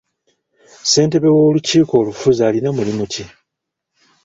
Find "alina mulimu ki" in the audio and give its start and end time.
2.47-3.23